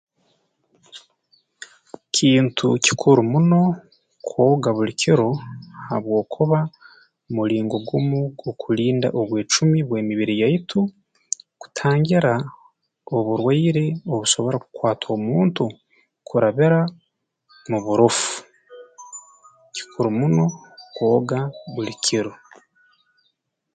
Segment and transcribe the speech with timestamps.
[2.15, 3.61] Kintu kikuru muno
[4.25, 5.29] kwoga buli kiro
[5.87, 6.59] habwokuba
[7.35, 10.79] mulingo gumu gw'okulinda obwecumu bw'emibiri yaitu
[11.61, 12.33] kutangira
[13.15, 15.63] oburwaire obusobora kukwata omuntu
[16.27, 16.79] kurabira
[17.69, 18.27] mu burofu
[19.75, 20.45] kikuru muno
[20.95, 21.39] kwoga
[21.73, 22.33] buli kiro